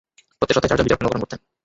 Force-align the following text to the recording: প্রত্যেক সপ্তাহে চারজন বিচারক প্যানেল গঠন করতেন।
প্রত্যেক 0.37 0.55
সপ্তাহে 0.55 0.71
চারজন 0.71 0.85
বিচারক 0.85 0.99
প্যানেল 0.99 1.11
গঠন 1.13 1.23
করতেন। 1.23 1.39